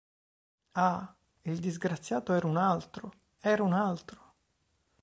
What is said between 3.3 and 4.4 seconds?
era un altro!